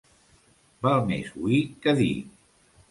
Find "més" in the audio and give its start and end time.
1.11-1.31